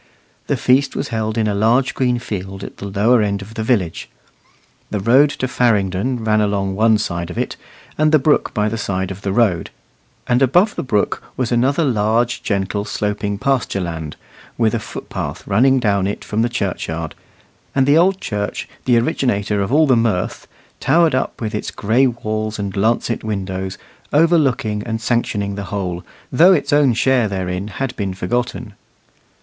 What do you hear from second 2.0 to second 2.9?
field at the